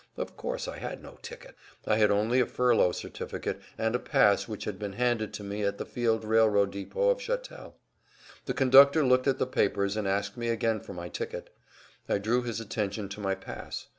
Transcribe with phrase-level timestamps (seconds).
[0.17, 1.55] Of course, I had no ticket;
[1.85, 5.61] I had only a furlough certificate and a pass which had been handed to me
[5.63, 7.75] at the field railroad depot of Chatel.
[8.45, 11.51] The conductor looked at the papers and asked me again for my ticket.
[12.09, 13.89] I drew his attention to my pass.